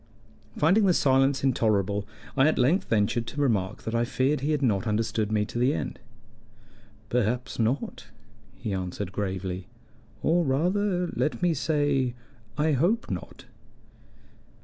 Finding 0.57 0.87
the 0.87 0.95
silence 0.95 1.43
intolerable, 1.43 2.07
I 2.35 2.47
at 2.47 2.57
length 2.57 2.89
ventured 2.89 3.27
to 3.27 3.39
remark 3.41 3.83
that 3.83 3.93
I 3.93 4.03
feared 4.03 4.39
he 4.41 4.49
had 4.49 4.63
not 4.63 4.87
understood 4.87 5.31
me 5.31 5.45
to 5.45 5.59
the 5.59 5.75
end. 5.75 5.99
"Perhaps 7.09 7.59
not," 7.59 8.07
he 8.57 8.73
answered 8.73 9.11
gravely. 9.11 9.67
"Or, 10.23 10.43
rather 10.43 11.05
let 11.13 11.43
me 11.43 11.53
say, 11.53 12.15
I 12.57 12.71
hope 12.71 13.11
not." 13.11 13.45